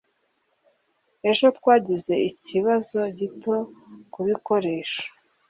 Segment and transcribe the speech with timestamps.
[1.29, 3.55] ejo twagize ikibazo gito
[4.13, 5.01] kubikoresho